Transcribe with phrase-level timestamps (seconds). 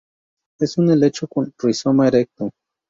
[0.59, 2.49] Es un helecho con rizoma erecto.